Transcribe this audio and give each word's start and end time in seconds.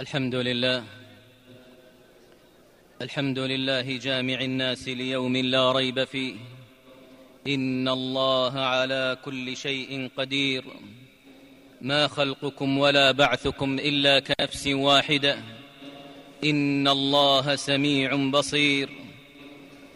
الحمد 0.00 0.34
لله. 0.34 0.84
الحمد 3.02 3.38
لله 3.38 3.96
جامع 3.96 4.40
الناس 4.40 4.88
ليوم 4.88 5.36
لا 5.36 5.72
ريب 5.72 6.04
فيه. 6.04 6.34
إن 7.46 7.88
الله 7.88 8.60
على 8.60 9.18
كل 9.24 9.56
شيء 9.56 10.10
قدير. 10.16 10.64
ما 11.80 12.06
خلقكم 12.08 12.78
ولا 12.78 13.10
بعثكم 13.10 13.78
إلا 13.78 14.20
كنفس 14.20 14.66
واحدة. 14.66 15.38
إن 16.44 16.88
الله 16.88 17.56
سميع 17.56 18.14
بصير. 18.14 18.88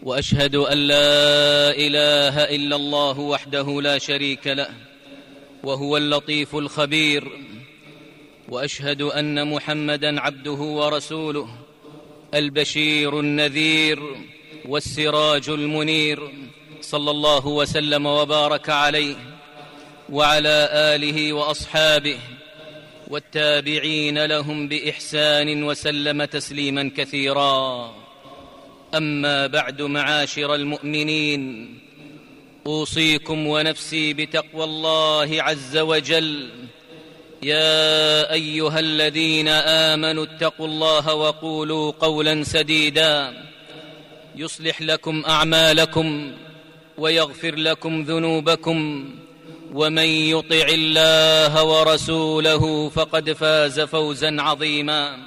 وأشهد 0.03 0.55
أن 0.55 0.79
لا 0.79 1.71
إله 1.71 2.45
إلا 2.45 2.77
الله 2.77 3.21
وحده 3.21 3.83
لا 3.83 3.99
شريك 3.99 4.47
له. 4.47 4.75
وهو 5.63 5.97
اللطيف 5.97 6.57
الخبير. 6.57 7.54
وأشهد 8.49 9.03
أن 9.03 9.49
محمدا 9.49 10.21
عبده 10.21 10.53
ورسوله 10.53 11.49
البشير 12.35 13.21
النذير 13.21 14.03
والسراج 14.65 15.49
المنير 15.49 16.33
صلى 16.81 17.11
الله 17.11 17.47
وسلم 17.47 18.07
وبارك 18.07 18.71
عليه 18.71 19.17
وعلى 20.11 20.69
آله 20.73 21.33
وأصحابه 21.33 22.19
والتابعين 23.09 24.25
لهم 24.25 24.69
بإحسان 24.69 25.63
وسلم 25.65 26.25
تسليما 26.25 26.91
كثيرا. 26.97 27.95
أما 28.95 29.47
بعد 29.47 29.83
معاشر 29.83 30.55
المؤمنين 30.55 31.75
أوصيكم 32.67 33.47
ونفسي 33.47 34.13
بتقوى 34.13 34.65
الله 34.65 35.43
عز 35.43 35.77
وجل 35.77 36.51
يا 37.45 38.33
أيها 38.33 38.81
الذين 38.81 39.49
آمنوا 39.49 40.25
اتقوا 40.25 40.67
الله 40.67 41.15
وقولوا 41.15 41.93
قولا 42.01 42.45
سديدا. 42.45 43.45
يصلح 44.37 44.83
لكم 44.83 45.25
أعمالكم 45.29 46.33
ويغفر 46.99 47.55
لكم 47.57 48.03
ذنوبكم. 48.03 49.11
ومن 49.73 50.05
يطع 50.05 50.67
الله 50.69 51.65
ورسوله 51.65 52.89
فقد 52.89 53.33
فاز 53.33 53.81
فوزا 53.81 54.37
عظيما. 54.43 55.19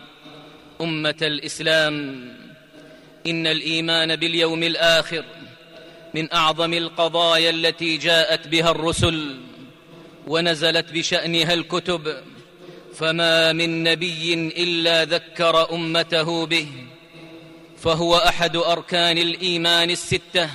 أمة 0.82 1.18
الإسلام 1.22 2.26
إن 3.28 3.48
الإيمان 3.48 4.16
باليوم 4.16 4.64
الآخر 4.64 5.24
من 6.14 6.34
أعظم 6.34 6.74
القضايا 6.74 7.50
التي 7.50 7.98
جاءت 7.98 8.48
بها 8.48 8.72
الرسل. 8.72 9.47
ونزلت 10.28 10.92
بشأنها 10.92 11.54
الكتب 11.54 12.18
فما 12.96 13.54
من 13.54 13.84
نبي 13.84 14.34
إلا 14.34 15.06
ذكر 15.06 15.74
أمته 15.74 16.46
به 16.46 16.68
فهو 17.78 18.16
أحد 18.16 18.56
أركان 18.56 19.18
الإيمان 19.18 19.90
الستة. 19.90 20.50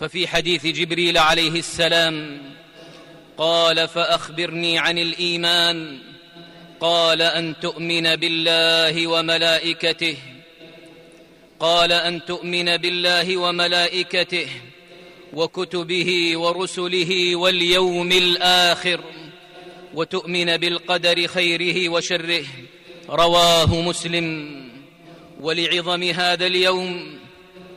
ففي 0.00 0.28
حديث 0.28 0.66
جبريل 0.66 1.18
عليه 1.18 1.58
السلام 1.58 2.42
قال 3.38 3.88
فأخبرني 3.88 4.78
عن 4.78 4.98
الإيمان 4.98 5.98
قال 6.80 7.22
أن 7.22 7.54
تؤمن 7.60 8.16
بالله 8.16 9.06
وملائكته 9.06 10.16
قال 11.60 11.92
أن 11.92 12.24
تؤمن 12.24 12.76
بالله 12.76 13.36
وملائكته 13.36 14.48
وكتبه 15.32 16.36
ورسله 16.36 17.36
واليوم 17.36 18.12
الآخر 18.12 19.00
وتؤمن 19.94 20.56
بالقدر 20.56 21.26
خيره 21.26 21.88
وشره. 21.88 22.44
رواه 23.10 23.80
مسلم. 23.80 24.56
ولعظم 25.40 26.02
هذا 26.02 26.46
اليوم 26.46 27.18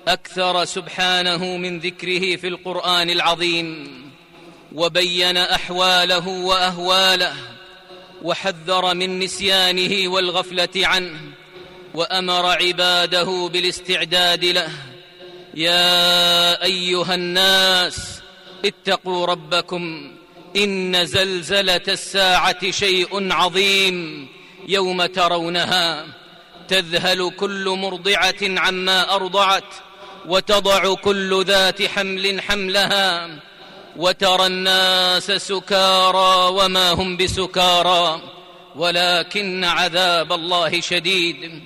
أكثر 0.07 0.65
سبحانه 0.65 1.57
من 1.57 1.79
ذكره 1.79 2.35
في 2.35 2.47
القرآن 2.47 3.09
العظيم. 3.09 3.99
وبين 4.75 5.37
أحواله 5.37 6.27
وأهواله 6.27 7.35
وحذر 8.23 8.93
من 8.93 9.19
نسيانه 9.19 10.11
والغفلة 10.11 10.69
عنه 10.75 11.19
وأمر 11.93 12.45
عباده 12.45 13.49
بالاستعداد 13.53 14.45
له. 14.45 14.88
يا 15.53 16.63
أيها 16.63 17.15
الناس 17.15 18.21
اتقوا 18.65 19.25
ربكم 19.25 20.11
إن 20.55 21.05
زلزلة 21.05 21.81
الساعة 21.87 22.71
شيء 22.71 23.33
عظيم 23.33 24.27
يوم 24.67 25.05
ترونها. 25.05 26.05
تذهل 26.67 27.31
كل 27.37 27.69
مرضعة 27.69 28.35
عما 28.41 29.15
أرضعت 29.15 29.73
وتضع 30.25 30.93
كل 30.93 31.43
ذات 31.45 31.83
حمل 31.83 32.41
حملها 32.41 33.29
وترى 33.97 34.45
الناس 34.45 35.31
سكارى 35.31 36.51
وما 36.51 36.91
هم 36.91 37.17
بسكارى 37.17 38.21
ولكن 38.75 39.63
عذاب 39.63 40.33
الله 40.33 40.81
شديد. 40.81 41.63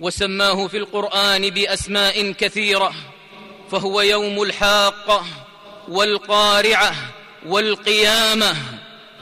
وسماه 0.00 0.66
في 0.66 0.76
القرآن 0.76 1.50
بأسماء 1.50 2.32
كثيرة 2.32 2.94
فهو 3.70 4.00
يوم 4.00 4.42
الحاقة 4.42 5.24
والقارعة 5.88 6.94
والقيامة 7.46 8.56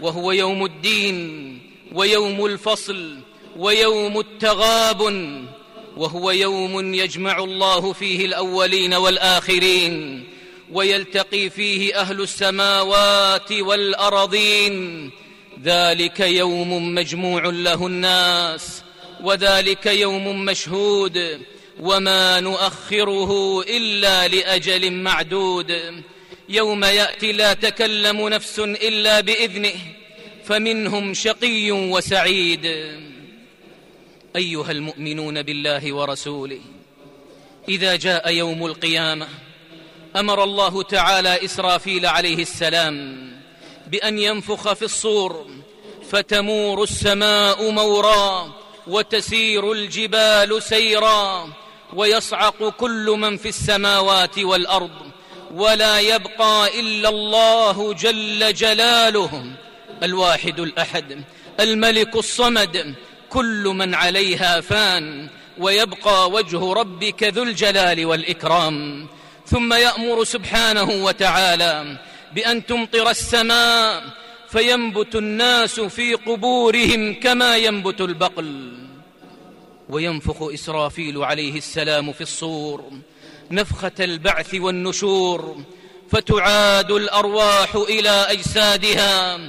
وهو 0.03 0.33
يوم 0.33 0.65
الدين 0.65 1.59
ويوم 1.93 2.47
الفصل 2.47 3.19
ويوم 3.57 4.21
التغابن 4.21 5.47
وهو 5.97 6.31
يوم 6.31 6.95
يجمع 6.95 7.39
الله 7.39 7.93
فيه 7.93 8.25
الأولين 8.25 8.95
والآخرين 8.95 10.25
ويلتقي 10.73 11.51
فيه 11.51 12.01
أهل 12.01 12.21
السماوات 12.21 13.53
والأرضين. 13.53 15.11
ذلك 15.63 16.21
يوم 16.21 16.95
مجموع 16.95 17.47
له 17.47 17.87
الناس 17.87 18.83
وذلك 19.25 19.87
يوم 19.87 20.45
مشهود 20.45 21.41
وما 21.81 22.41
نؤخره 22.41 23.63
إلا 23.63 24.29
لأجل 24.29 24.93
معدود. 24.93 26.03
يوم 26.49 26.85
يأتي 26.85 27.33
لا 27.33 27.53
تكلم 27.53 28.29
نفس 28.29 28.59
إلا 28.59 29.21
بإذنه 29.21 29.75
فمنهم 30.45 31.15
شقي 31.15 31.73
وسعيد. 31.73 32.67
أيها 34.37 34.71
المؤمنون 34.71 35.43
بالله 35.43 35.93
ورسوله 35.93 36.61
إذا 37.69 37.97
جاء 37.97 38.33
يوم 38.33 38.67
القيامة 38.67 39.29
أمر 40.17 40.45
الله 40.45 40.83
تعالى 40.83 41.45
إسرافيل 41.45 42.07
عليه 42.07 42.43
السلام 42.43 43.27
بأن 43.87 44.19
ينفخ 44.19 44.73
في 44.73 44.85
الصور 44.85 45.47
فتمور 46.11 46.83
السماء 46.83 47.71
مورا 47.71 48.55
وتسير 48.87 49.73
الجبال 49.73 50.63
سيرا 50.63 51.49
ويصعق 51.93 52.69
كل 52.69 53.17
من 53.19 53.37
في 53.37 53.49
السماوات 53.49 54.39
والأرض 54.39 54.91
ولا 55.55 56.01
يبقى 56.01 56.81
إلا 56.81 57.09
الله 57.09 57.93
جل 57.93 58.55
جلاله 58.55 59.45
الواحد 60.03 60.61
الأحد 60.61 61.25
الملك 61.61 62.17
الصمد 62.17 62.95
كل 63.31 63.65
من 63.65 63.95
عليها 63.95 64.61
فان 64.61 65.29
ويبقى 65.59 66.31
وجه 66.31 66.73
ربك 66.73 67.23
ذو 67.23 67.43
الجلال 67.43 68.07
والإكرام. 68.07 69.07
ثم 69.47 69.73
يأمر 69.73 70.25
سبحانه 70.25 71.05
وتعالى 71.05 71.99
بأن 72.35 72.67
تمطر 72.67 73.11
السماء 73.11 74.03
فينبت 74.49 75.15
الناس 75.15 75.81
في 75.81 76.15
قبورهم 76.15 77.15
كما 77.15 77.57
ينبت 77.57 78.01
البقل. 78.01 78.76
وينفخ 79.91 80.43
إسرافيل 80.43 81.25
عليه 81.25 81.57
السلام 81.57 82.13
في 82.13 82.21
الصور 82.21 82.85
نفخة 83.51 83.93
البعث 84.01 84.55
والنشور 84.55 85.57
فتعاد 86.11 86.91
الأرواح 86.91 87.75
إلى 87.75 88.27
أجسادها 88.29 89.41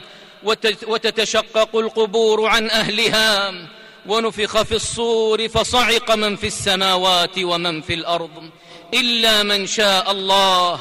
وتتشقق 0.88 1.75
القبور 1.75 2.45
عن 2.45 2.69
أهلها 2.69 3.54
ونفخ 4.07 4.62
في 4.62 4.75
الصور 4.75 5.48
فصعق 5.48 6.12
من 6.12 6.36
في 6.36 6.48
السماوات 6.48 7.39
ومن 7.39 7.81
في 7.81 7.94
الأرض 7.94 8.50
إلا 8.94 9.44
من 9.44 9.68
شاء 9.68 10.12
الله 10.12 10.80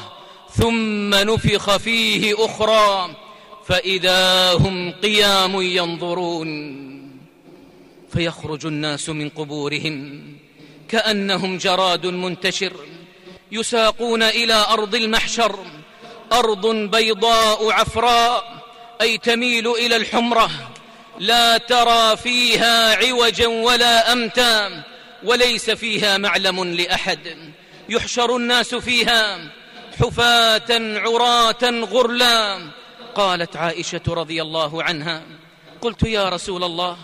ثم 0.51 1.09
نفخ 1.15 1.77
فيه 1.77 2.45
أخرى 2.45 3.15
فإذا 3.65 4.53
هم 4.53 4.91
قيام 4.91 5.61
ينظرون. 5.61 6.86
فيخرج 8.13 8.65
الناس 8.65 9.09
من 9.09 9.29
قبورهم 9.29 10.23
كأنهم 10.89 11.57
جراد 11.57 12.05
منتشر 12.05 12.73
يساقون 13.51 14.23
إلى 14.23 14.65
أرض 14.69 14.95
المحشر 14.95 15.59
أرض 16.33 16.67
بيضاء 16.67 17.71
عفراء 17.71 18.63
أي 19.01 19.17
تميل 19.17 19.67
إلى 19.67 19.95
الحمرة. 19.95 20.49
لا 21.19 21.57
ترى 21.57 22.17
فيها 22.17 22.95
عوجا 22.95 23.47
ولا 23.47 24.13
أمتا 24.13 24.83
وليس 25.23 25.69
فيها 25.69 26.17
معلم 26.17 26.63
لأحد. 26.63 27.37
يحشر 27.89 28.35
الناس 28.35 28.75
فيها 28.75 29.51
حفاة 29.99 30.99
عراة 30.99 31.63
غرلا. 31.63 32.59
قالت 33.15 33.55
عائشة 33.55 34.01
رضي 34.07 34.41
الله 34.41 34.83
عنها 34.83 35.23
قلت 35.81 36.03
يا 36.03 36.29
رسول 36.29 36.63
الله 36.63 36.97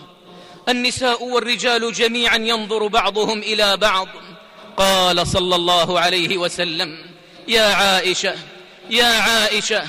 النساء 0.68 1.24
والرجال 1.24 1.92
جميعا 1.92 2.36
ينظر 2.36 2.86
بعضهم 2.86 3.38
إلى 3.38 3.76
بعض. 3.76 4.08
قال 4.76 5.26
صلى 5.26 5.56
الله 5.56 6.00
عليه 6.00 6.38
وسلم 6.38 6.98
يا 7.48 7.62
عائشة 7.62 8.34
يا 8.90 9.06
عائشة 9.06 9.82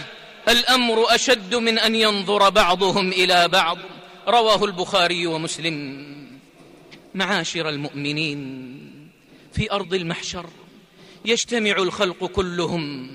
الأمر 0.49 1.15
أشد 1.15 1.55
من 1.55 1.79
أن 1.79 1.95
ينظر 1.95 2.49
بعضهم 2.49 3.09
إلى 3.09 3.47
بعض. 3.47 3.77
رواه 4.27 4.65
البخاري 4.65 5.27
ومسلم. 5.27 6.05
معاشر 7.15 7.69
المؤمنين 7.69 8.41
في 9.53 9.71
أرض 9.71 9.93
المحشر 9.93 10.45
يجتمع 11.25 11.71
الخلق 11.71 12.25
كلهم 12.25 13.09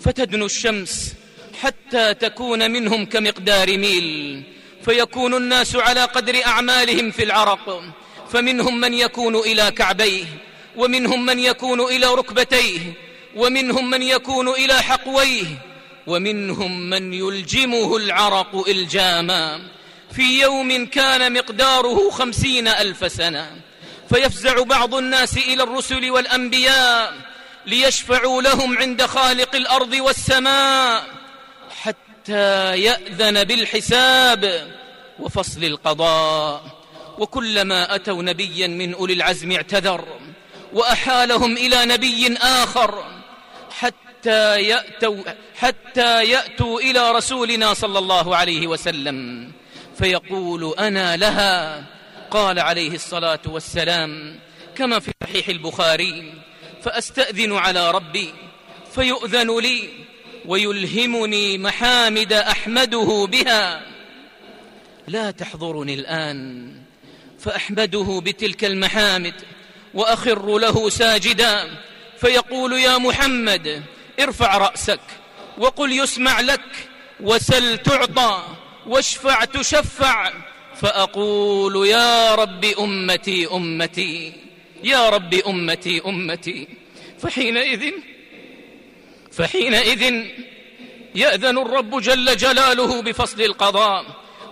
فتدنو 0.00 0.46
الشمس 0.46 1.14
حتى 1.60 2.14
تكون 2.14 2.70
منهم 2.70 3.06
كمقدار 3.06 3.78
ميل. 3.78 4.42
فيكون 4.84 5.34
الناس 5.34 5.76
على 5.76 6.04
قدر 6.04 6.46
أعمالهم 6.46 7.10
في 7.10 7.24
العرق. 7.24 7.82
فمنهم 8.32 8.80
من 8.80 8.94
يكون 8.94 9.36
إلى 9.36 9.70
كعبيه 9.70 10.24
ومنهم 10.76 11.26
من 11.26 11.38
يكون 11.38 11.80
إلى 11.80 12.06
ركبتيه 12.06 12.80
ومنهم 13.36 13.90
من 13.90 14.02
يكون 14.02 14.48
إلى 14.48 14.82
حقويه 14.82 15.44
ومنهم 16.06 16.90
من 16.90 17.14
يلجمه 17.14 17.96
العرق 17.96 18.68
إلجاما. 18.68 19.60
في 20.16 20.40
يوم 20.40 20.86
كان 20.86 21.32
مقداره 21.32 22.10
خمسين 22.10 22.68
ألف 22.68 23.12
سنة 23.12 23.50
فيفزع 24.08 24.62
بعض 24.62 24.94
الناس 24.94 25.36
إلى 25.36 25.62
الرسل 25.62 26.10
والأنبياء 26.10 27.14
ليشفعوا 27.66 28.42
لهم 28.42 28.78
عند 28.78 29.06
خالق 29.06 29.56
الأرض 29.56 29.92
والسماء. 29.92 31.23
حتى 32.24 32.80
يأذن 32.80 33.44
بالحساب 33.44 34.72
وفصل 35.18 35.64
القضاء. 35.64 36.64
وكلما 37.18 37.94
أتوا 37.94 38.22
نبيا 38.22 38.66
من 38.66 38.94
أولي 38.94 39.12
العزم 39.12 39.52
اعتذر 39.52 40.04
وأحالهم 40.72 41.56
إلى 41.56 41.84
نبي 41.84 42.36
آخر 42.36 43.04
حتى 43.70 44.60
يأتوا, 44.60 45.16
حتى 45.56 46.24
يأتوا 46.24 46.80
إلى 46.80 47.12
رسولنا 47.12 47.74
صلى 47.74 47.98
الله 47.98 48.36
عليه 48.36 48.66
وسلم. 48.66 49.52
فيقول 49.98 50.74
أنا 50.78 51.16
لها 51.16 51.84
قال 52.30 52.58
عليه 52.58 52.94
الصلاة 52.94 53.40
والسلام 53.46 54.40
كما 54.76 55.00
في 55.00 55.12
صحيح 55.24 55.48
البخاري 55.48 56.34
فأستأذن 56.82 57.56
على 57.56 57.90
ربي 57.90 58.34
فيؤذن 58.94 59.60
لي. 59.60 60.03
ويلهمني 60.46 61.58
محامد 61.58 62.32
أحمده 62.32 63.28
بها. 63.30 63.86
لا 65.08 65.30
تحضرني 65.30 65.94
الآن 65.94 66.72
فأحمده 67.38 68.22
بتلك 68.24 68.64
المحامد 68.64 69.34
وأخر 69.94 70.58
له 70.58 70.88
ساجدا. 70.88 71.70
فيقول 72.18 72.72
يا 72.72 72.98
محمد 72.98 73.82
ارفع 74.20 74.58
رأسك 74.58 75.00
وقل 75.58 75.92
يسمع 75.92 76.40
لك 76.40 76.88
وسل 77.20 77.78
تعطى 77.78 78.42
واشفع 78.86 79.44
تشفع. 79.44 80.32
فأقول 80.76 81.86
يا 81.86 82.34
رب 82.34 82.64
أمتي 82.64 83.46
أمتي 83.46 84.32
يا 84.84 85.08
رب 85.08 85.34
أمتي 85.34 86.00
أمتي. 86.06 86.68
فحينئذ 87.18 87.92
فحينئذ 89.36 90.24
يأذن 91.14 91.58
الرب 91.58 92.00
جل 92.00 92.36
جلاله 92.36 93.02
بفصل 93.02 93.40
القضاء 93.40 94.04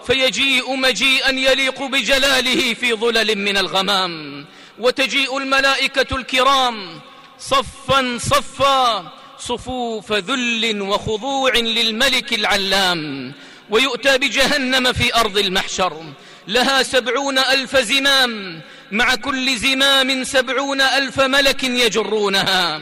فيجيء 0.07 0.77
مجيئا 0.77 1.31
يليق 1.31 1.83
بجلاله 1.83 2.75
في 2.75 2.95
ظلل 2.95 3.39
من 3.39 3.57
الغمام 3.57 4.45
وتجيء 4.79 5.39
الملائكة 5.39 6.17
الكرام 6.17 7.01
صفا 7.39 8.19
صفا 8.19 9.13
صفوف 9.39 10.13
ذل 10.13 10.83
وخضوع 10.83 11.53
للملك 11.57 12.33
العلام 12.33 13.33
ويؤتى 13.71 14.19
بجهنم 14.19 14.93
في 14.93 15.15
أرض 15.15 15.39
المحشر 15.39 16.03
لها 16.49 16.83
سبعون 16.83 17.39
ألف 17.39 17.77
زمام 17.77 18.61
مع 18.93 19.15
كل 19.15 19.57
زمام 19.57 20.25
سبعون 20.25 20.81
ألف 20.81 21.21
ملك 21.21 21.65
يجرونها 21.65 22.81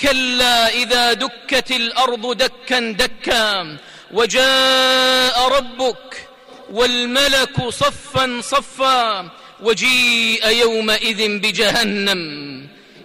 كلا 0.00 0.68
إذا 0.68 1.12
دكت 1.12 1.70
الأرض 1.70 2.36
دكا 2.36 2.80
دكا 2.80 3.76
وجاء 4.12 5.48
ربك 5.48 6.28
والملك 6.70 7.68
صفا 7.68 8.40
صفا 8.40 9.30
وجيء 9.62 10.48
يومئذ 10.48 11.38
بجهنم 11.38 12.22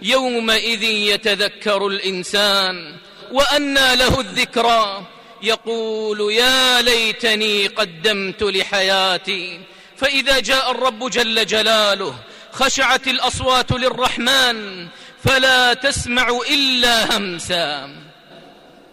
يومئذ 0.02 0.82
يتذكر 0.82 1.86
الإنسان 1.86 2.96
وأنى 3.32 3.96
له 3.96 4.20
الذكرى 4.20 5.06
يقول 5.42 6.32
يا 6.32 6.82
ليتني 6.82 7.66
قدمت 7.66 8.42
لحياتي 8.42 9.60
فإذا 9.96 10.40
جاء 10.40 10.70
الرب 10.70 11.10
جل 11.10 11.46
جلاله 11.46 12.14
خشعت 12.52 13.08
الأصوات 13.08 13.72
للرحمن 13.72 14.88
فلا 15.24 15.74
تسمع 15.74 16.40
إلا 16.50 17.16
همسا. 17.16 17.90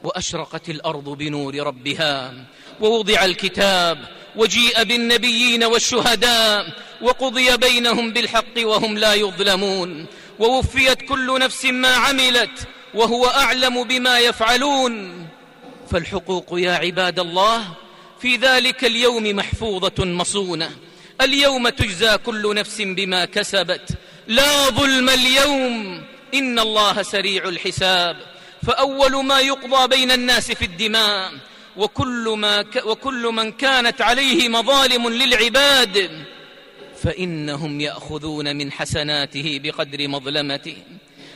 وأشرقت 0.04 0.70
الأرض 0.70 1.10
بنور 1.10 1.56
ربها. 1.56 2.34
ووضع 2.82 3.26
الكتاب 3.26 3.98
وجيء 4.36 4.84
بالنبيين 4.84 5.64
والشهداء. 5.64 6.66
وقضي 7.02 7.58
بينهم 7.58 8.14
بالحق 8.14 8.58
وهم 8.58 8.98
لا 8.98 9.14
يظلمون. 9.14 10.06
ووفيت 10.40 11.02
كل 11.02 11.40
نفس 11.40 11.66
ما 11.66 11.88
عملت 11.88 12.68
وهو 12.94 13.26
أعلم 13.26 13.84
بما 13.84 14.20
يفعلون. 14.20 15.28
فالحقوق 15.92 16.46
يا 16.54 16.72
عباد 16.72 17.20
الله 17.20 17.64
في 18.22 18.36
ذلك 18.36 18.86
اليوم 18.86 19.24
محفوظة 19.36 20.06
مصونة. 20.06 20.72
اليوم 21.22 21.70
تجزى 21.70 22.18
كل 22.18 22.56
نفس 22.56 22.82
بما 22.82 23.26
كسبت. 23.26 23.90
لا 24.28 24.70
ظلم 24.70 25.10
اليوم 25.10 26.04
إن 26.34 26.60
الله 26.60 27.02
سريع 27.02 27.50
الحساب. 27.50 28.18
فأول 28.68 29.26
ما 29.26 29.40
يقضى 29.40 29.88
بين 29.88 30.12
الناس 30.12 30.52
في 30.52 30.66
الدماء 30.66 31.32
وكل, 31.78 32.36
ما 32.38 32.62
ك 32.62 32.86
وكل 32.86 33.24
من 33.34 33.52
كانت 33.52 34.02
عليه 34.02 34.50
مظالم 34.50 35.10
للعباد 35.10 36.26
فإنهم 37.04 37.82
يأخذون 37.82 38.56
من 38.56 38.72
حسناته 38.72 39.60
بقدر 39.64 40.08
مظلمته. 40.08 40.78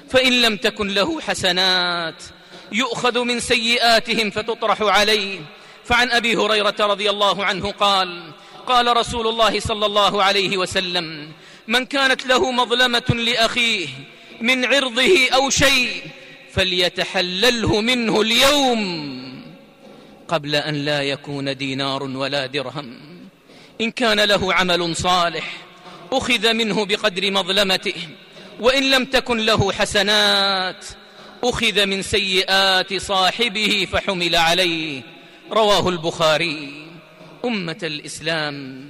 فإن 0.10 0.42
لم 0.42 0.58
تكن 0.58 0.88
له 0.88 1.22
حسنات 1.22 2.24
يؤخذ 2.72 3.24
من 3.24 3.40
سيئاتهم 3.40 4.30
فتطرح 4.30 4.82
عليه. 4.82 5.40
فعن 5.86 6.12
أبي 6.12 6.36
هريرة 6.36 6.76
رضي 6.80 7.10
الله 7.10 7.46
عنه 7.46 7.72
قال 7.72 8.32
قال 8.68 8.98
رسول 8.98 9.28
الله 9.28 9.60
صلى 9.60 9.86
الله 9.86 10.24
عليه 10.24 10.58
وسلم 10.58 11.32
من 11.68 11.86
كانت 11.86 12.26
له 12.26 12.52
مظلمة 12.52 13.10
لأخيه 13.10 13.88
من 14.44 14.66
عرضه 14.66 15.30
أو 15.34 15.50
شيء 15.50 16.02
فليتحلله 16.54 17.82
منه 17.82 18.22
اليوم 18.22 19.14
قبل 20.28 20.56
أن 20.56 20.76
لا 20.76 21.02
يكون 21.02 21.58
دينار 21.58 22.04
ولا 22.04 22.46
درهم. 22.46 23.00
إن 23.82 23.92
كان 23.92 24.20
له 24.20 24.54
عمل 24.54 24.96
صالح 24.96 25.58
أخذ 26.12 26.54
منه 26.54 26.86
بقدر 26.86 27.32
مظلمته 27.32 27.94
وإن 28.60 28.92
لم 28.92 29.06
تكن 29.06 29.38
له 29.38 29.72
حسنات 29.72 30.86
أخذ 31.44 31.86
من 31.86 32.02
سيئات 32.02 32.94
صاحبه 32.94 33.88
فحمل 33.92 34.36
عليه. 34.36 35.02
رواه 35.52 35.90
البخاري. 35.90 36.88
أمة 37.46 37.80
الإسلام. 37.84 38.86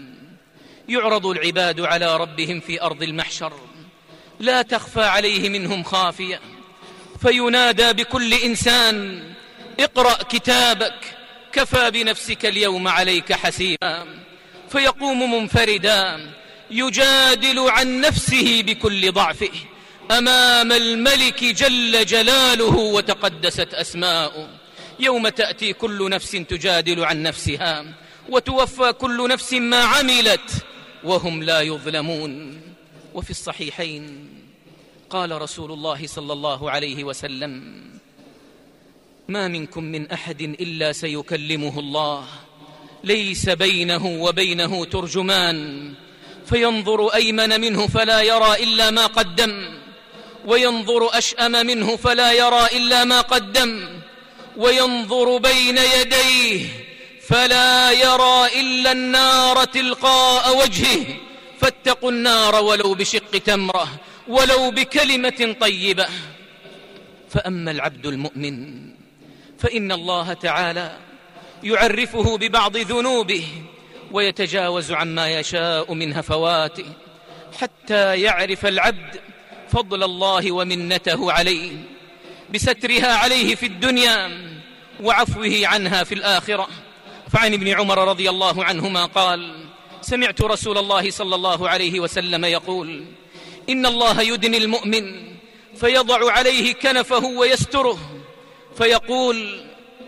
يعرض 0.89 1.25
العباد 1.25 1.81
على 1.81 2.17
ربهم 2.17 2.59
في 2.59 2.81
أرض 2.81 3.03
المحشر. 3.03 3.53
لا 4.43 4.61
تخفى 4.61 5.03
عليه 5.03 5.49
منهم 5.49 5.83
خافية. 5.83 6.39
فينادى 7.21 7.93
بكل 7.93 8.33
إنسان 8.33 9.23
اقرأ 9.79 10.23
كتابك 10.23 10.95
كفى 11.53 11.91
بنفسك 11.91 12.45
اليوم 12.45 12.87
عليك 12.87 13.33
حسيبا. 13.33 14.05
فيقوم 14.69 15.33
منفردا 15.33 16.29
يجادل 16.71 17.59
عن 17.59 18.01
نفسه 18.01 18.61
بكل 18.61 19.11
ضعفه. 19.11 19.51
أمام 20.11 20.71
الملك 20.71 21.43
جل 21.43 22.05
جلاله 22.05 22.75
وتقدست 22.77 23.73
أسماؤه. 23.73 24.49
يوم 24.99 25.29
تأتي 25.29 25.73
كل 25.73 26.09
نفس 26.09 26.31
تجادل 26.31 27.05
عن 27.05 27.23
نفسها 27.23 27.85
وتوفى 28.29 28.93
كل 28.93 29.29
نفس 29.29 29.53
ما 29.53 29.83
عملت 29.83 30.51
وهم 31.03 31.43
لا 31.43 31.61
يظلمون. 31.61 32.61
وفي 33.13 33.29
الصحيحين. 33.29 34.29
قال 35.09 35.41
رسول 35.41 35.71
الله 35.71 36.07
صلى 36.07 36.33
الله 36.33 36.71
عليه 36.71 37.03
وسلم 37.03 37.83
ما 39.27 39.47
منكم 39.47 39.83
من 39.83 40.11
أحد 40.11 40.41
إلا 40.41 40.91
سيكلمه 40.91 41.79
الله. 41.79 42.25
ليس 43.03 43.49
بينه 43.49 44.05
وبينه 44.05 44.85
ترجمان. 44.85 45.93
فينظر 46.45 47.07
أيمن 47.07 47.61
منه 47.61 47.87
فلا 47.87 48.21
يرى 48.21 48.63
إلا 48.63 48.91
ما 48.91 49.05
قدم. 49.05 49.79
وينظر 50.45 51.17
أشأم 51.17 51.51
منه 51.51 51.95
فلا 51.95 52.31
يرى 52.31 52.65
إلا 52.65 53.03
ما 53.03 53.21
قدم. 53.21 54.01
وينظر 54.57 55.37
بين 55.37 55.77
يديه 55.77 56.65
فلا 57.27 57.91
يرى 57.91 58.59
إلا 58.59 58.91
النار 58.91 59.63
تلقاء 59.63 60.57
وجهه. 60.57 61.05
فاتقوا 61.63 62.11
النار 62.11 62.63
ولو 62.63 62.93
بشق 62.93 63.31
تمرة 63.31 63.87
ولو 64.27 64.71
بكلمة 64.71 65.55
طيبة. 65.59 66.07
فأما 67.29 67.71
العبد 67.71 68.05
المؤمن 68.05 68.83
فإن 69.59 69.91
الله 69.91 70.33
تعالى 70.33 70.97
يعرفه 71.63 72.37
ببعض 72.37 72.77
ذنوبه 72.77 73.47
ويتجاوز 74.11 74.91
عما 74.91 75.39
يشاء 75.39 75.93
من 75.93 76.13
هفواته 76.13 76.85
حتى 77.61 78.21
يعرف 78.21 78.65
العبد 78.65 79.19
فضل 79.69 80.03
الله 80.03 80.51
ومنته 80.51 81.31
عليه 81.31 81.71
بسترها 82.53 83.13
عليه 83.13 83.55
في 83.55 83.65
الدنيا 83.65 84.31
وعفوه 85.01 85.61
عنها 85.63 86.03
في 86.03 86.15
الآخرة. 86.15 86.67
فعن 87.31 87.53
ابن 87.53 87.67
عمر 87.67 88.07
رضي 88.07 88.29
الله 88.29 88.63
عنهما 88.63 89.05
قال 89.05 89.72
سمعت 90.03 90.41
رسول 90.41 90.77
الله 90.77 91.11
صلى 91.11 91.35
الله 91.35 91.69
عليه 91.69 91.99
وسلم 91.99 92.45
يقول 92.45 93.05
إن 93.69 93.85
الله 93.85 94.21
يدني 94.21 94.57
المؤمن 94.57 95.33
فيضع 95.75 96.31
عليه 96.31 96.73
كنفه 96.73 97.25
ويستره 97.25 97.99
فيقول 98.77 99.61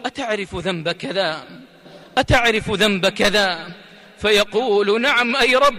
أتعرف 0.06 0.56
ذنب 0.56 0.92
كذا؟ 0.92 1.48
أتعرف 2.18 2.72
ذنب 2.72 3.08
كذا؟ 3.08 3.68
فيقول 4.22 5.02
نعم 5.02 5.36
أي 5.36 5.56
رب 5.56 5.78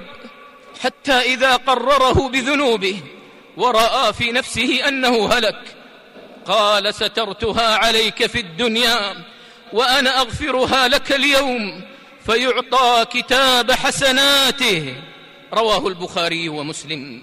حتى 0.80 1.12
إذا 1.12 1.56
قرره 1.56 2.28
بذنوبه 2.28 3.00
ورأى 3.56 4.12
في 4.12 4.32
نفسه 4.32 4.88
أنه 4.88 5.28
هلك 5.32 5.58
قال 6.46 6.94
سترتها 6.94 7.76
عليك 7.76 8.26
في 8.26 8.40
الدنيا 8.40 9.25
وأنا 9.73 10.20
أغفرها 10.20 10.88
لك 10.88 11.12
اليوم 11.12 11.82
فيعطى 12.26 13.06
كتاب 13.12 13.73
حسناته. 13.73 14.95
رواه 15.54 15.88
البخاري 15.88 16.49
ومسلم. 16.49 17.23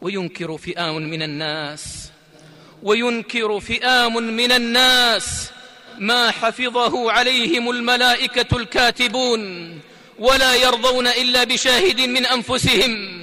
وينكر 0.00 0.58
فئام 0.58 0.96
من 0.96 1.22
الناس. 1.22 2.10
وينكر 2.82 3.60
فئام 3.60 4.16
من 4.16 4.52
الناس. 4.52 5.50
ما 5.98 6.30
حفظه 6.30 7.12
عليهم 7.12 7.70
الملائكة 7.70 8.56
الكاتبون. 8.56 9.70
ولا 10.18 10.54
يرضون 10.54 11.06
إلا 11.06 11.44
بشاهد 11.44 12.00
من 12.00 12.26
أنفسهم. 12.26 13.20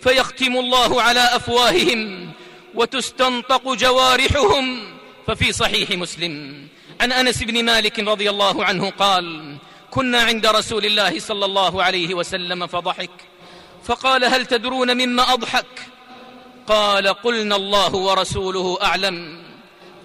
فيختم 0.00 0.56
الله 0.56 1.02
على 1.02 1.20
أفواههم. 1.20 2.32
وتستنطق 2.74 3.72
جوارحهم. 3.72 4.84
ففي 5.26 5.52
صحيح 5.52 5.90
مسلم. 5.90 6.68
عن 7.00 7.12
أنس 7.12 7.42
بن 7.42 7.64
مالك 7.64 7.98
رضي 7.98 8.30
الله 8.30 8.64
عنه 8.64 8.90
قال 8.90 9.56
كنا 9.90 10.22
عند 10.22 10.46
رسول 10.46 10.84
الله 10.84 11.20
صلى 11.20 11.44
الله 11.44 11.82
عليه 11.82 12.14
وسلم 12.14 12.66
فضحك 12.66 13.10
فقال 13.84 14.24
هل 14.24 14.46
تدرون 14.46 14.94
مما 14.96 15.32
أضحك؟ 15.32 15.66
قال 16.66 17.08
قلنا 17.08 17.56
الله 17.56 17.94
ورسوله 17.94 18.78
أعلم 18.82 19.42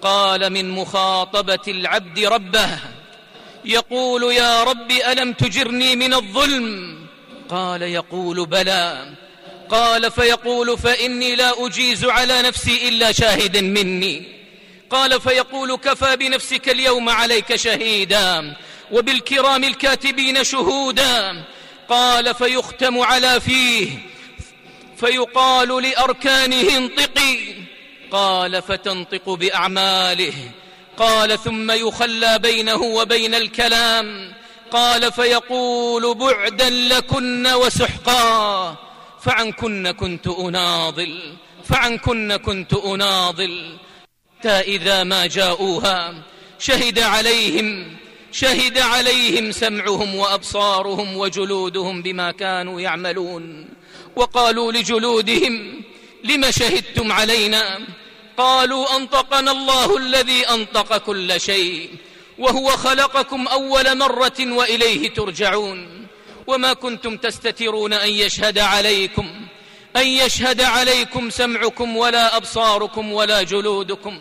قال 0.02 0.52
من 0.52 0.70
مخاطبة 0.70 1.64
العبد 1.68 2.18
ربه 2.18 2.78
يقول 3.64 4.32
يا 4.32 4.64
رب 4.64 4.90
ألم 4.90 5.32
تجرني 5.32 5.96
من 5.96 6.14
الظلم؟ 6.14 6.98
قال 7.48 7.82
يقول 7.82 8.46
بلى 8.46 9.14
قال 9.68 10.10
فيقول 10.10 10.78
فإني 10.78 11.36
لا 11.36 11.66
أجيز 11.66 12.04
على 12.04 12.42
نفسي 12.42 12.88
إلا 12.88 13.12
شاهدا 13.12 13.60
مني. 13.60 14.43
قال 14.94 15.20
فيقول 15.20 15.76
كفى 15.76 16.16
بنفسك 16.16 16.68
اليوم 16.68 17.08
عليك 17.08 17.56
شهيدا 17.56 18.56
وبالكرام 18.92 19.64
الكاتبين 19.64 20.44
شهودا. 20.44 21.44
قال 21.88 22.34
فيختم 22.34 22.98
على 22.98 23.40
فيه 23.40 23.88
فيقال 24.96 25.82
لأركانه 25.82 26.76
انطقي. 26.76 27.38
قال 28.10 28.62
فتنطق 28.62 29.30
بأعماله. 29.30 30.32
قال 30.96 31.38
ثم 31.38 31.70
يخلى 31.70 32.38
بينه 32.38 32.82
وبين 32.82 33.34
الكلام. 33.34 34.32
قال 34.70 35.12
فيقول 35.12 36.14
بعدا 36.14 36.70
لكن 36.70 37.46
وسحقا. 37.46 38.76
فعنكن 39.22 39.90
كنت 39.90 40.26
أناضل 40.26 41.20
فعنكن 41.64 42.36
كنت 42.36 42.74
أناضل. 42.74 43.76
حتى 44.44 44.60
إذا 44.60 45.04
ما 45.04 45.26
جاءوها 45.26 46.14
شهد 46.58 46.98
عليهم 46.98 47.96
شهد 48.32 48.78
عليهم 48.78 49.52
سمعهم 49.52 50.14
وأبصارهم 50.14 51.16
وجلودهم 51.16 52.02
بما 52.02 52.30
كانوا 52.30 52.80
يعملون. 52.80 53.68
وقالوا 54.16 54.72
لجلودهم 54.72 55.82
لم 56.24 56.50
شهدتم 56.50 57.12
علينا؟ 57.12 57.80
قالوا 58.36 58.96
أنطقنا 58.96 59.50
الله 59.50 59.96
الذي 59.96 60.48
أنطق 60.48 60.96
كل 60.96 61.40
شيء 61.40 61.90
وهو 62.38 62.68
خلقكم 62.68 63.48
أول 63.48 63.98
مرة 63.98 64.40
وإليه 64.40 65.14
ترجعون. 65.14 66.06
وما 66.46 66.72
كنتم 66.72 67.16
تستترون 67.16 67.92
أن 67.92 68.10
يشهد 68.10 68.58
عليكم. 68.58 69.43
أن 69.96 70.06
يشهد 70.06 70.60
عليكم 70.60 71.30
سمعكم 71.30 71.96
ولا 71.96 72.36
أبصاركم 72.36 73.12
ولا 73.12 73.42
جلودكم 73.42 74.20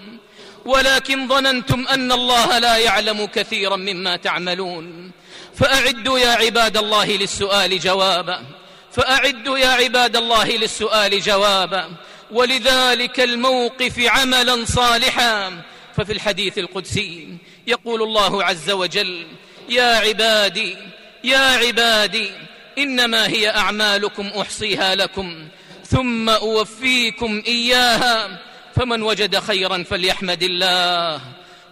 ولكن 0.65 1.27
ظننتم 1.27 1.87
أن 1.87 2.11
الله 2.11 2.59
لا 2.59 2.77
يعلم 2.77 3.25
كثيرا 3.25 3.75
مما 3.75 4.15
تعملون. 4.15 5.11
فأعدوا 5.55 6.19
يا 6.19 6.29
عباد 6.31 6.77
الله 6.77 7.05
للسؤال 7.05 7.79
جوابا 7.79 8.43
فأعدوا 8.91 9.57
يا 9.57 9.67
عباد 9.67 10.15
الله 10.15 10.45
للسؤال 10.45 11.21
جوابا 11.21 11.89
ولذلك 12.31 13.19
الموقف 13.19 13.99
عملا 13.99 14.65
صالحا. 14.65 15.61
ففي 15.97 16.13
الحديث 16.13 16.57
القدسي 16.57 17.37
يقول 17.67 18.01
الله 18.01 18.43
عز 18.43 18.71
وجل 18.71 19.27
يا 19.69 19.95
عبادي 19.95 20.77
يا 21.23 21.39
عبادي 21.39 22.31
إنما 22.77 23.27
هي 23.27 23.49
أعمالكم 23.49 24.27
أحصيها 24.27 24.95
لكم. 24.95 25.47
ثم 25.93 26.29
أوفيكم 26.29 27.43
إياها 27.47 28.39
فمن 28.75 29.01
وجد 29.01 29.39
خيرا 29.39 29.83
فليحمد 29.83 30.43
الله 30.43 31.21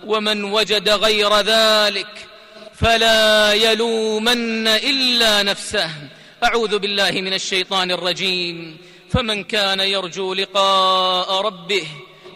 ومن 0.06 0.44
وجد 0.44 0.90
غير 0.90 1.40
ذلك 1.40 2.28
فلا 2.76 3.54
يلومن 3.54 4.68
إلا 4.68 5.44
نفسه. 5.44 5.90
أعوذ 6.44 6.80
بالله 6.80 7.12
من 7.12 7.34
الشيطان 7.34 7.92
الرجيم. 7.92 8.78
فمن 9.10 9.44
كان 9.44 9.80
يرجو 9.80 10.34
لقاء 10.34 11.42
ربه 11.42 11.88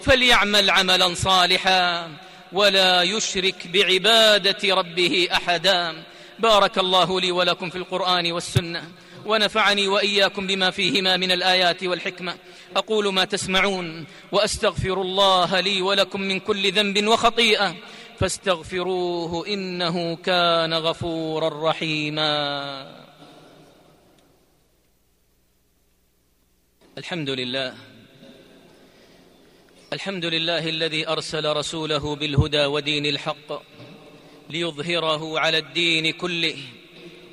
فليعمل 0.01 0.69
عملا 0.69 1.13
صالحا 1.13 2.09
ولا 2.51 3.01
يشرك 3.01 3.67
بعبادة 3.67 4.75
ربه 4.75 5.27
احدا. 5.31 6.03
بارك 6.39 6.77
الله 6.77 7.21
لي 7.21 7.31
ولكم 7.31 7.69
في 7.69 7.77
القرآن 7.77 8.31
والسنة. 8.31 8.83
ونفعني 9.25 9.87
وإياكم 9.87 10.47
بما 10.47 10.71
فيهما 10.71 11.17
من 11.17 11.31
الآيات 11.31 11.83
والحكمة. 11.83 12.35
أقول 12.75 13.13
ما 13.13 13.25
تسمعون 13.25 14.05
وأستغفر 14.31 15.01
الله 15.01 15.59
لي 15.59 15.81
ولكم 15.81 16.21
من 16.21 16.39
كل 16.39 16.71
ذنب 16.71 17.07
وخطيئة. 17.07 17.75
فاستغفروه 18.19 19.47
إنه 19.47 20.15
كان 20.15 20.73
غفورا 20.73 21.69
رحيما. 21.69 23.05
الحمد 26.97 27.29
لله. 27.29 27.73
الحمد 29.93 30.25
لله 30.25 30.69
الذي 30.69 31.07
أرسل 31.07 31.55
رسوله 31.55 32.15
بالهدى 32.15 32.65
ودين 32.65 33.05
الحق 33.05 33.61
ليظهره 34.49 35.39
على 35.39 35.57
الدين 35.57 36.13
كله. 36.13 36.57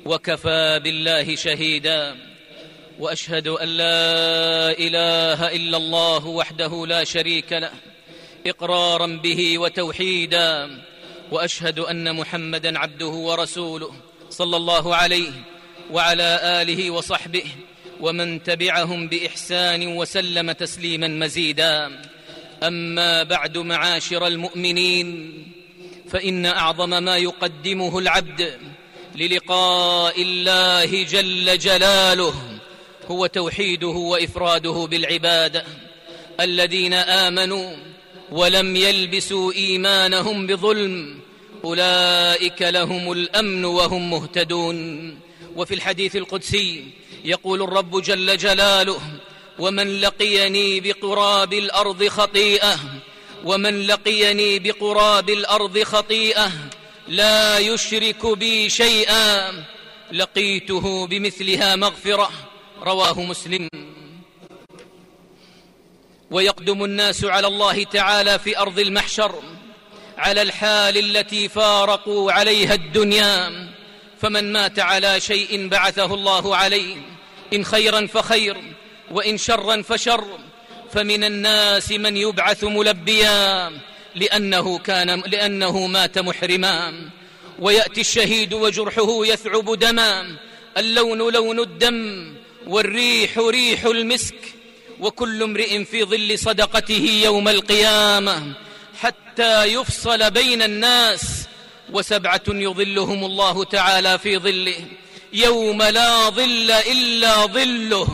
وكفى 0.05 0.79
بالله 0.83 1.35
شهيدا. 1.35 2.15
وأشهد 2.99 3.47
أن 3.47 3.67
لا 3.67 4.71
إله 4.71 5.55
إلا 5.55 5.77
الله 5.77 6.27
وحده 6.27 6.85
لا 6.87 7.03
شريك 7.03 7.53
له 7.53 7.71
إقرارا 8.47 9.07
به 9.07 9.57
وتوحيدا. 9.57 10.81
وأشهد 11.31 11.79
أن 11.79 12.15
محمدا 12.15 12.79
عبده 12.79 13.07
ورسوله 13.07 13.91
صلى 14.29 14.57
الله 14.57 14.95
عليه 14.95 15.31
وعلى 15.91 16.39
آله 16.43 16.91
وصحبه 16.91 17.45
ومن 18.01 18.43
تبعهم 18.43 19.07
بإحسان 19.07 19.87
وسلم 19.87 20.51
تسليما 20.51 21.07
مزيدا. 21.07 22.01
أما 22.63 23.23
بعد 23.23 23.57
معاشر 23.57 24.27
المؤمنين 24.27 25.33
فإن 26.09 26.45
أعظم 26.45 27.03
ما 27.03 27.17
يقدمه 27.17 27.99
العبد 27.99 28.59
للقاء 29.15 30.21
الله 30.21 31.03
جل 31.03 31.57
جلاله 31.57 32.33
هو 33.07 33.25
توحيده 33.25 33.87
وإفراده 33.87 34.87
بالعباده 34.91 35.65
الذين 36.39 36.93
آمنوا 36.93 37.75
ولم 38.31 38.75
يلبسوا 38.75 39.53
إيمانهم 39.53 40.47
بظلم 40.47 41.19
أولئك 41.63 42.61
لهم 42.61 43.11
الأمن 43.11 43.65
وهم 43.65 44.09
مهتدون. 44.09 45.19
وفي 45.55 45.73
الحديث 45.73 46.15
القدسي 46.15 46.83
يقول 47.25 47.61
الرب 47.61 48.01
جل 48.01 48.37
جلاله 48.37 49.01
ومن 49.59 50.01
لقيني 50.01 50.79
بقراب 50.79 51.53
الأرض 51.53 52.07
خطيئة 52.07 52.79
ومن 53.45 53.87
لقيني 53.87 54.59
بقراب 54.59 55.29
الأرض 55.29 55.83
خطيئة 55.83 56.51
لا 57.07 57.59
يشرك 57.59 58.25
بي 58.25 58.69
شيئا. 58.69 59.51
لقيته 60.11 61.07
بمثلها 61.07 61.75
مغفرة. 61.75 62.31
رواه 62.81 63.21
مسلم. 63.21 63.69
ويقدم 66.31 66.83
الناس 66.83 67.25
على 67.25 67.47
الله 67.47 67.83
تعالى 67.83 68.39
في 68.39 68.57
أرض 68.57 68.79
المحشر. 68.79 69.43
على 70.17 70.41
الحال 70.41 70.97
التي 70.97 71.49
فارقوا 71.49 72.31
عليها 72.31 72.73
الدنيا. 72.73 73.69
فمن 74.21 74.53
مات 74.53 74.79
على 74.79 75.19
شيء 75.19 75.67
بعثه 75.67 76.13
الله 76.13 76.55
عليه. 76.55 76.95
إن 77.53 77.65
خيرا 77.65 78.07
فخير 78.07 78.57
وإن 79.11 79.37
شرا 79.37 79.81
فشر. 79.81 80.25
فمن 80.91 81.23
الناس 81.23 81.91
من 81.91 82.17
يبعث 82.17 82.63
ملبيا. 82.63 83.71
لأنه 84.15 84.77
كان 84.77 85.23
لأنه 85.27 85.87
مات 85.87 86.19
محرما. 86.19 87.09
ويأتي 87.59 88.01
الشهيد 88.01 88.53
وجرحه 88.53 89.25
يثعب 89.25 89.79
دما. 89.79 90.35
اللون 90.77 91.33
لون 91.33 91.59
الدم 91.59 92.33
والريح 92.67 93.37
ريح 93.37 93.85
المسك. 93.85 94.35
وكل 94.99 95.43
امرئ 95.43 95.83
في 95.83 96.03
ظل 96.03 96.39
صدقته 96.39 97.21
يوم 97.23 97.49
القيامة. 97.49 98.53
حتى 98.99 99.63
يفصل 99.63 100.31
بين 100.31 100.61
الناس. 100.61 101.47
وسبعة 101.93 102.43
يظلهم 102.47 103.25
الله 103.25 103.63
تعالى 103.63 104.19
في 104.19 104.37
ظله. 104.37 104.85
يوم 105.33 105.83
لا 105.83 106.29
ظل 106.29 106.71
إلا 106.71 107.45
ظله. 107.45 108.07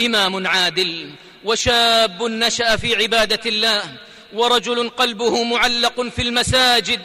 إمام 0.00 0.46
عادل. 0.46 1.10
وشاب 1.44 2.22
نشأ 2.22 2.76
في 2.76 2.96
عبادة 2.96 3.40
الله. 3.46 4.07
ورجل 4.32 4.88
قلبه 4.88 5.42
معلق 5.44 6.00
في 6.00 6.22
المساجد 6.22 7.00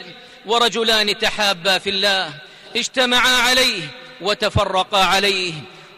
ورجلان 0.46 1.18
تحابا 1.18 1.78
في 1.78 1.90
الله 1.90 2.34
اجتمعا 2.76 3.36
عليه 3.36 3.82
وتفرقا 4.20 5.04
عليه 5.04 5.52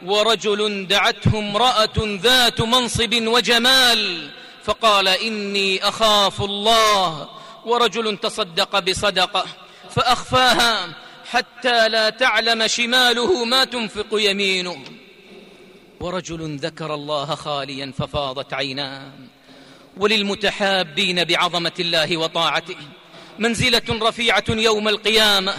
ورجل 0.04 0.86
دعته 0.86 1.38
امرأة 1.38 1.96
ذات 1.98 2.60
منصب 2.60 3.14
وجمال 3.14 4.30
فقال 4.64 5.08
إني 5.08 5.88
أخاف 5.88 6.42
الله 6.42 7.28
ورجل 7.64 8.16
تصدق 8.16 8.78
بصدقة 8.78 9.44
فأخفاها 9.90 10.88
حتى 11.30 11.88
لا 11.88 12.10
تعلم 12.10 12.66
شماله 12.66 13.44
ما 13.44 13.64
تنفق 13.64 14.06
يمينه. 14.12 14.84
ورجل 16.00 16.56
ذكر 16.56 16.94
الله 16.94 17.34
خاليا 17.34 17.92
ففاضت 17.98 18.54
عيناه. 18.54 19.12
وللمتحابين 19.96 21.24
بعظمة 21.24 21.72
الله 21.80 22.16
وطاعته. 22.16 22.76
منزلة 23.38 23.82
رفيعة 23.88 24.44
يوم 24.48 24.88
القيامة 24.88 25.54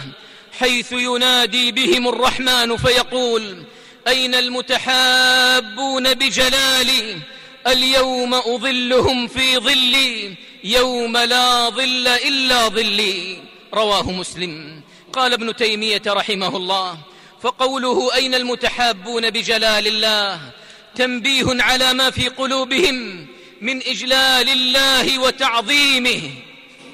حيث 0.58 0.92
ينادي 0.92 1.72
بهم 1.72 2.08
الرحمن 2.08 2.76
فيقول 2.76 3.64
أين 4.08 4.34
المتحابون 4.34 6.14
بجلالي؟ 6.14 7.18
اليوم 7.66 8.34
أظلهم 8.34 9.28
في 9.28 9.58
ظلي 9.58 10.34
يوم 10.64 11.16
لا 11.16 11.68
ظل 11.68 12.08
إلا 12.08 12.68
ظلي. 12.68 13.36
رواه 13.74 14.10
مسلم. 14.10 14.80
قال 15.12 15.32
ابن 15.32 15.56
تيمية 15.56 16.02
رحمه 16.06 16.56
الله 16.56 16.98
فقوله 17.42 18.14
أين 18.14 18.34
المتحابون 18.34 19.30
بجلال 19.30 19.86
الله؟ 19.86 20.40
تنبيه 20.94 21.46
على 21.62 21.92
ما 21.92 22.10
في 22.10 22.28
قلوبهم 22.28 23.26
من 23.60 23.82
إجلال 23.82 24.48
الله 24.48 25.18
وتعظيمه 25.18 26.20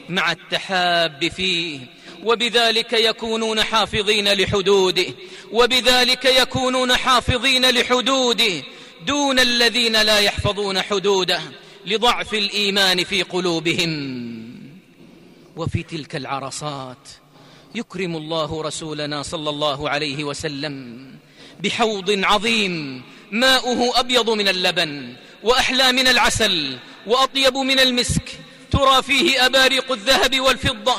مع 0.08 0.32
التحاب 0.32 1.28
فيه 1.36 1.80
وبذلك 2.22 2.92
يكونون 2.92 3.62
حافظين 3.62 4.32
لحدوده 4.32 5.06
وبذلك 5.52 6.24
يكونون 6.24 6.96
حافظين 6.96 7.70
لحدوده 7.70 8.62
دون 9.06 9.38
الذين 9.38 10.02
لا 10.02 10.18
يحفظون 10.18 10.82
حدوده 10.82 11.40
لضعف 11.86 12.34
الإيمان 12.34 13.04
في 13.04 13.22
قلوبهم. 13.22 14.34
وفي 15.56 15.82
تلك 15.82 16.16
العرصات 16.16 17.08
يكرم 17.74 18.16
الله 18.16 18.62
رسولنا 18.62 19.22
صلى 19.22 19.50
الله 19.50 19.90
عليه 19.90 20.24
وسلم 20.24 21.06
بحوض 21.60 22.20
عظيم 22.24 23.02
ماؤه 23.30 24.00
أبيض 24.00 24.30
من 24.30 24.48
اللبن 24.48 25.14
وأحلى 25.44 25.92
من 25.92 26.08
العسل 26.08 26.78
وأطيب 27.06 27.56
من 27.56 27.80
المسك. 27.80 28.38
ترى 28.70 29.02
فيه 29.02 29.46
أباريق 29.46 29.92
الذهب 29.92 30.40
والفضة 30.40 30.96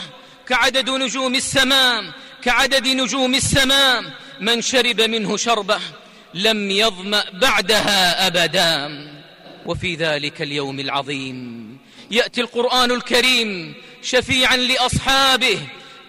كعدد 0.48 0.90
نجوم 0.90 1.36
السماء 1.36 2.04
كعدد 2.44 2.88
نجوم 2.88 3.36
السماء. 3.36 4.04
من 4.40 4.62
شرب 4.62 5.02
منه 5.02 5.38
شربه 5.38 5.80
لم 6.34 6.72
يظمأ 6.72 7.24
بعدها 7.34 8.28
أبدا. 8.28 8.90
وفي 9.66 9.96
ذلك 9.96 10.42
اليوم 10.42 10.80
العظيم 10.80 11.78
يأتي 12.12 12.42
القرآن 12.42 12.92
الكريم 12.92 13.74
شفيعا 14.02 14.58
لأصحابه. 14.58 15.60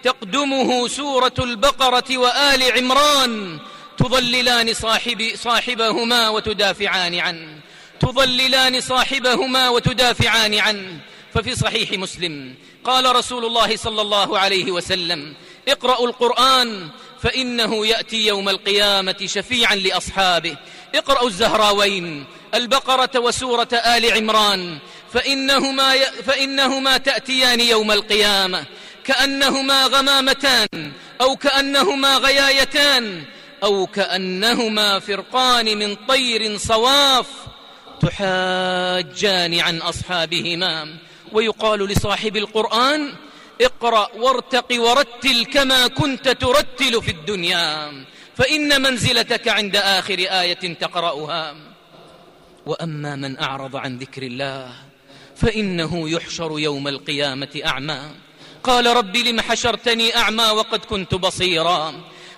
تقدمه 0.03 0.87
سورة 0.87 1.33
البقرة 1.39 2.17
وآل 2.17 2.63
عمران. 2.77 3.59
تضللان 3.97 4.73
صاحب 4.73 5.31
صاحبهما 5.35 6.29
وتدافعان 6.29 7.15
عنه. 7.15 7.56
تضللان 7.99 8.81
صاحبهما 8.81 9.69
وتدافعان 9.69 10.53
عنه 10.55 10.99
ففي 11.33 11.55
صحيح 11.55 11.91
مسلم. 11.91 12.55
قال 12.83 13.15
رسول 13.15 13.45
الله 13.45 13.75
صلى 13.75 14.01
الله 14.01 14.39
عليه 14.39 14.71
وسلم 14.71 15.33
اقرأوا 15.67 16.07
القرآن 16.07 16.89
فإنه 17.23 17.85
يأتي 17.85 18.27
يوم 18.27 18.49
القيامة 18.49 19.17
شفيعا 19.25 19.75
لأصحابه. 19.75 20.57
اقرأوا 20.95 21.27
الزهراوين 21.27 22.25
البقرة 22.53 23.19
وسورة 23.19 23.73
آل 23.73 24.13
عمران 24.13 24.77
فإنهما, 25.13 25.95
ي... 25.95 26.05
فإنهما 26.05 26.97
تأتيان 26.97 27.59
يوم 27.61 27.91
القيامة. 27.91 28.65
كأنهما 29.03 29.85
غمامتان 29.85 30.91
أو 31.21 31.35
كأنهما 31.35 32.17
غيايتان 32.17 33.23
أو 33.63 33.87
كأنهما 33.87 34.99
فرقان 34.99 35.77
من 35.77 35.95
طير 35.95 36.57
صواف 36.57 37.25
تحاجان 38.01 39.59
عن 39.59 39.77
أصحابهما. 39.77 40.97
ويقال 41.31 41.79
لصاحب 41.87 42.37
القرآن 42.37 43.13
اقرأ 43.61 44.09
وارتق 44.15 44.81
ورتل 44.81 45.45
كما 45.45 45.87
كنت 45.87 46.29
ترتل 46.29 47.01
في 47.03 47.11
الدنيا. 47.11 47.91
فإن 48.37 48.81
منزلتك 48.81 49.47
عند 49.47 49.75
آخر 49.75 50.19
آية 50.19 50.73
تقرأها. 50.73 51.55
وأما 52.65 53.15
من 53.15 53.39
أعرض 53.39 53.75
عن 53.75 53.97
ذكر 53.97 54.23
الله 54.23 54.71
فإنه 55.35 56.09
يحشر 56.09 56.59
يوم 56.59 56.87
القيامة 56.87 57.61
أعمى. 57.65 58.01
قال 58.63 58.85
رب 58.85 59.15
لم 59.17 59.41
حشرتني 59.41 60.17
أعمى 60.17 60.43
وقد 60.43 60.85
كنت 60.85 61.15
بصيرا. 61.15 61.93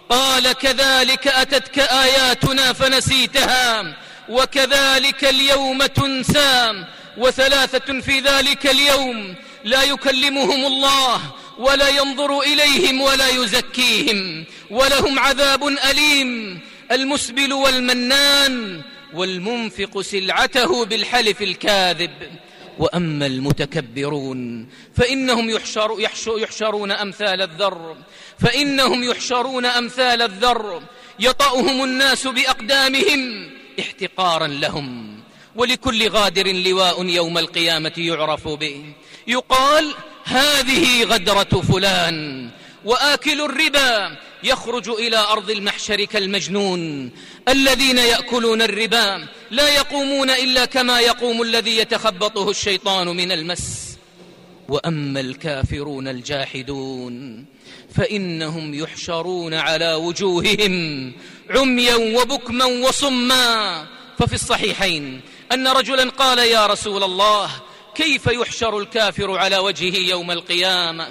قال 0.09 0.51
كذلك 0.51 1.27
أتتك 1.27 1.79
آياتنا 1.79 2.73
فنسيتها. 2.73 3.97
وكذلك 4.29 5.25
اليوم 5.25 5.85
تنسى 5.85 6.85
وثلاثة 7.17 8.01
في 8.01 8.19
ذلك 8.19 8.67
اليوم 8.67 9.35
لا 9.63 9.83
يكلمهم 9.83 10.65
الله 10.65 11.21
ولا 11.57 11.89
ينظر 11.89 12.39
إليهم 12.39 13.01
ولا 13.01 13.27
يزكيهم 13.27 14.45
ولهم 14.69 15.19
عذاب 15.19 15.67
أليم 15.67 16.59
المسبل 16.91 17.53
والمنان 17.53 18.81
والمنفق 19.13 20.01
سلعته 20.01 20.85
بالحلف 20.85 21.41
الكاذب. 21.41 22.11
وأما 22.79 23.25
المتكبرون 23.25 24.69
فإنهم 24.95 25.49
يحشر 25.49 25.95
يحشرون 26.37 26.91
أمثال 26.91 27.41
الذر 27.41 27.95
فإنهم 28.39 29.03
يحشرون 29.03 29.65
أمثال 29.65 30.21
الذر 30.21 30.81
يطأهم 31.19 31.83
الناس 31.83 32.27
بأقدامهم 32.27 33.49
احتقارا 33.79 34.47
لهم 34.47 35.19
ولكل 35.55 36.09
غادر 36.09 36.47
لواء 36.51 37.05
يوم 37.05 37.37
القيامة 37.37 37.93
يعرف 37.97 38.47
به. 38.47 38.93
يقال 39.27 39.93
هذه 40.23 41.03
غدرة 41.03 41.61
فلان 41.61 42.49
وآكل 42.85 43.41
الربا 43.41 44.17
يخرج 44.43 44.89
إلى 44.89 45.17
أرض 45.17 45.49
المحشر 45.49 46.05
كالمجنون. 46.05 47.11
الذين 47.47 47.97
يأكلون 47.97 48.61
الربا 48.61 49.27
لا 49.51 49.69
يقومون 49.69 50.29
إلا 50.29 50.65
كما 50.65 50.99
يقوم 50.99 51.41
الذي 51.41 51.77
يتخبطه 51.77 52.49
الشيطان 52.49 53.07
من 53.07 53.31
المس. 53.31 53.88
وأما 54.69 55.19
الكافرون 55.19 56.07
الجاحدون 56.07 57.45
فإنهم 57.95 58.73
يحشرون 58.73 59.53
على 59.53 59.93
وجوههم 59.93 61.11
عميا 61.49 61.95
وبكما 61.95 62.65
وصما. 62.65 63.87
ففي 64.19 64.33
الصحيحين 64.33 65.21
أن 65.51 65.67
رجلا 65.67 66.09
قال 66.09 66.39
يا 66.39 66.67
رسول 66.67 67.03
الله 67.03 67.49
كيف 67.95 68.27
يحشر 68.27 68.77
الكافر 68.77 69.37
على 69.37 69.57
وجهه 69.57 69.97
يوم 70.09 70.31
القيامة؟ 70.31 71.07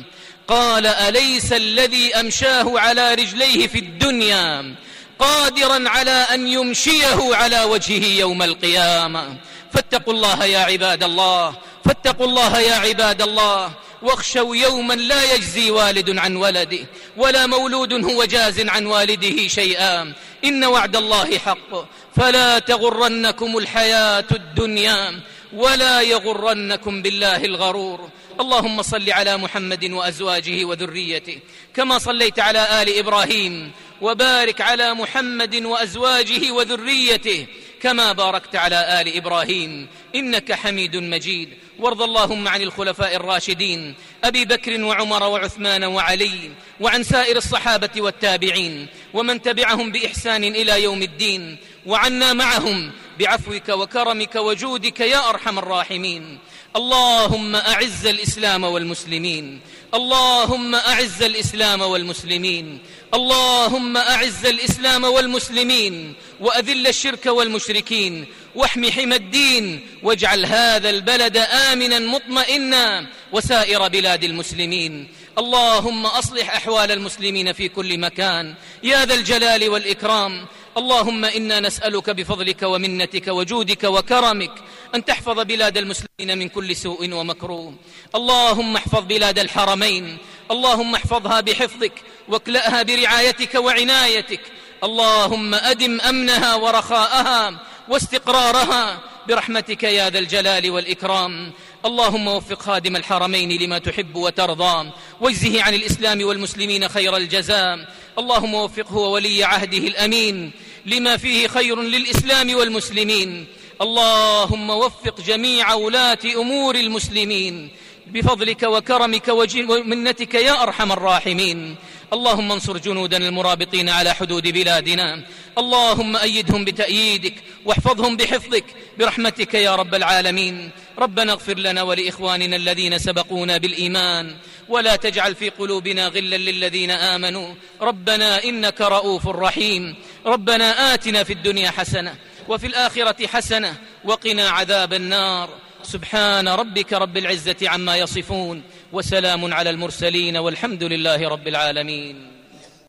قال 0.49 0.87
أليس 0.87 1.53
الذي 1.53 2.15
أمشاه 2.15 2.79
على 2.79 3.15
رجليه 3.15 3.67
في 3.67 3.79
الدنيا 3.79 4.75
قادرا 5.19 5.89
على 5.89 6.11
أن 6.11 6.47
يمشيه 6.47 7.35
على 7.35 7.65
وجهه 7.65 8.19
يوم 8.21 8.43
القيامة؟ 8.43 9.37
فاتقوا 9.73 10.13
الله 10.13 10.45
يا 10.45 10.59
عباد 10.59 11.03
الله 11.03 11.57
فاتقوا 11.89 12.27
الله 12.27 12.61
يا 12.61 12.75
عباد 12.75 13.23
الله 13.23 13.73
واخشوا 14.03 14.57
يوما 14.57 14.95
لا 14.95 15.35
يجزي 15.35 15.71
والد 15.71 16.19
عن 16.19 16.37
ولده 16.37 16.79
ولا 17.17 17.47
مولود 17.47 17.93
هو 18.05 18.25
جاز 18.25 18.61
عن 18.61 18.87
والده 18.87 19.49
شيئا. 19.49 20.13
إن 20.45 20.65
وعد 20.65 20.97
الله 20.97 21.39
حق. 21.39 21.73
فلا 22.17 22.59
تغرنكم 22.59 23.59
الحياة 23.59 24.25
الدنيا 24.33 25.21
ولا 25.53 26.01
يغرنكم 26.01 27.03
بالله 27.03 27.45
الغرور. 27.45 28.09
اللهم 28.41 28.83
صل 28.83 29.11
على 29.11 29.37
محمد 29.37 29.85
وأزواجه 29.91 30.65
وذريته 30.65 31.39
كما 31.75 31.99
صليت 31.99 32.39
على 32.39 32.83
آل 32.83 32.99
إبراهيم 32.99 33.73
وبارك 34.01 34.61
على 34.61 34.95
محمد 34.95 35.65
وأزواجه 35.65 36.51
وذريته. 36.51 37.47
كما 37.83 38.13
باركت 38.13 38.57
على 38.57 39.01
آل 39.01 39.17
إبراهيم 39.17 39.87
إنك 40.15 40.53
حميد 40.53 40.97
مجيد. 40.97 41.49
وارض 41.79 42.03
اللهم 42.03 42.49
عن 42.49 42.63
الخلفاء 42.63 43.17
الراشدين 43.17 43.95
أبي 44.25 44.45
بكر 44.45 44.85
وعمر 44.85 45.23
وعثمان 45.23 45.85
وعلي 45.85 46.51
وعن 46.81 47.03
سائر 47.03 47.37
الصحابة 47.37 47.91
والتابعين 47.97 48.87
ومن 49.15 49.43
تبعهم 49.43 49.93
بإحسان 49.93 50.45
إلى 50.45 50.83
يوم 50.83 51.03
الدين 51.03 51.57
وعنا 51.87 52.33
معهم 52.33 52.93
بعفوك 53.19 53.69
وكرمك 53.69 54.37
وجودك 54.37 55.01
يا 55.01 55.29
أرحم 55.31 55.59
الراحمين. 55.59 56.39
اللهم 56.77 57.57
أعز 57.57 58.07
الإسلام 58.07 58.65
والمسلمين. 58.65 59.61
اللهم 59.95 60.75
أعز 60.75 61.23
الإسلام 61.23 61.81
والمسلمين. 61.81 62.79
اللهم 63.15 63.97
أعز 63.97 64.47
الإسلام 64.47 65.05
والمسلمين. 65.05 66.15
وأذل 66.41 66.87
الشرك 66.87 67.27
والمشركين. 67.27 68.25
واحم 68.55 68.91
حمى 68.91 69.17
الدين. 69.17 69.87
واجعل 70.03 70.47
هذا 70.47 70.91
البلد 70.91 71.37
آمنا 71.37 71.99
مطمئنا. 71.99 73.07
وسائر 73.33 73.89
بلاد 73.89 74.25
المسلمين. 74.25 75.09
اللهم 75.39 76.07
أصلح 76.07 76.57
أحوال 76.57 76.93
المسلمين 76.93 77.53
في 77.53 77.69
كل 77.69 77.99
مكان. 77.99 78.55
يا 78.83 79.05
ذا 79.05 79.15
الجلال 79.15 79.69
والإكرام. 79.69 80.47
اللهم 80.79 81.25
إنا 81.25 81.61
نسألك 81.61 82.11
بفضلك 82.11 82.63
ومنتك 82.63 83.29
وجودك 83.29 83.85
وكرمك 83.85 84.51
أن 84.95 85.05
تحفظ 85.05 85.41
بلاد 85.41 85.77
المسلمين 85.77 86.39
من 86.39 86.49
كل 86.49 86.77
سوء 86.77 87.13
ومكروه. 87.13 87.75
اللهم 88.15 88.77
احفظ 88.77 89.05
بلاد 89.05 89.39
الحرمين. 89.39 90.19
اللهم 90.51 90.95
احفظها 90.95 91.41
بحفظك. 91.41 91.93
واكلأها 92.29 92.83
برعايتك 92.83 93.55
وعنايتك. 93.55 94.41
اللهم 94.85 95.55
أدم 95.55 96.01
أمنها 96.01 96.55
ورخاءها 96.55 97.61
واستقرارها 97.89 99.01
برحمتك 99.29 99.83
يا 99.83 100.11
ذا 100.11 100.19
الجلال 100.19 100.71
والإكرام. 100.71 101.53
اللهم 101.85 102.29
وفق 102.29 102.63
خادم 102.63 102.97
الحرمين 102.97 103.63
لما 103.63 103.79
تحب 103.79 104.17
وترضى. 104.17 104.91
واجزه 105.21 105.63
عن 105.63 105.75
الإسلام 105.75 106.25
والمسلمين 106.25 106.89
خير 106.89 107.17
الجزاء. 107.17 107.89
اللهم 108.19 108.55
وفقه 108.55 108.97
وولي 108.97 109.45
عهده 109.45 109.79
الأمين. 109.79 110.53
لما 110.89 111.17
فيه 111.17 111.49
خير 111.49 111.81
للإسلام 111.83 112.55
والمسلمين. 112.55 113.47
اللهم 113.81 114.71
وفق 114.71 115.21
جميع 115.21 115.75
ولاة 115.75 116.19
أمور 116.37 116.75
المسلمين. 116.75 117.71
بفضلك 118.07 118.63
وكرمك 118.63 119.29
ومنتك 119.29 120.35
يا 120.35 120.63
أرحم 120.63 120.93
الراحمين. 120.93 121.77
اللهم 122.13 122.53
انصر 122.53 122.79
جنودنا 122.79 123.29
المرابطين 123.29 123.89
على 123.89 124.15
حدود 124.15 124.49
بلادنا. 124.49 125.23
اللهم 125.59 126.17
أيدهم 126.17 126.65
بتأييدك 126.65 127.35
واحفظهم 127.65 128.17
بحفظك. 128.17 128.65
برحمتك 128.99 129.55
يا 129.55 129.77
رب 129.77 129.95
العالمين. 129.95 130.71
ربنا 130.99 131.33
اغفر 131.33 131.59
لنا 131.59 131.83
ولإخواننا 131.83 132.57
الذين 132.57 132.99
سبقونا 132.99 133.57
بالإيمان. 133.57 134.37
ولا 134.69 134.97
تجعل 134.97 135.35
في 135.35 135.49
قلوبنا 135.49 136.09
غلا 136.09 136.37
للذين 136.37 136.91
آمنوا. 136.91 137.55
ربنا 137.81 138.45
إنك 138.45 138.81
رؤوف 138.81 139.27
رحيم. 139.27 139.95
ربنا 140.27 140.95
آتنا 140.95 141.25
في 141.25 141.33
الدنيا 141.33 141.71
حسنة 141.71 142.15
وفي 142.49 142.67
الآخرة 142.67 143.27
حسنة 143.27 143.75
وقنا 144.05 144.49
عذاب 144.49 144.95
النار. 144.95 145.51
سبحان 145.83 146.49
ربك 146.49 146.93
رب 146.93 147.17
العزة 147.17 147.57
عما 147.63 147.97
يصفون 147.97 148.63
وسلام 148.93 149.55
على 149.55 149.71
المرسلين 149.71 150.37
والحمد 150.37 150.83
لله 150.83 151.29
رب 151.29 151.49
العالمين. 151.49 152.38